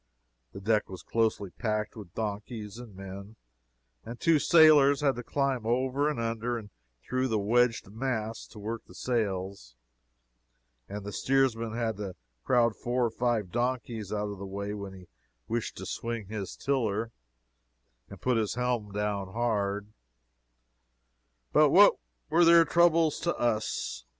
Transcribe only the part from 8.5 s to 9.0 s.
work the